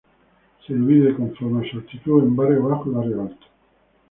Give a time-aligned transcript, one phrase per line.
[0.65, 3.45] Se divide conforme a su altitud en Barrio Bajo y Barrio Alto.